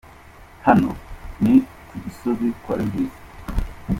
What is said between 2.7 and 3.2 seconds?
Regis.